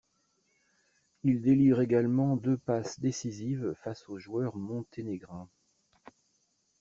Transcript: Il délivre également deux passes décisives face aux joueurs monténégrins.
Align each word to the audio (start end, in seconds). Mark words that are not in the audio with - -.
Il 1.23 1.43
délivre 1.43 1.79
également 1.79 2.35
deux 2.35 2.57
passes 2.57 2.99
décisives 2.99 3.75
face 3.83 4.09
aux 4.09 4.17
joueurs 4.17 4.55
monténégrins. 4.55 5.47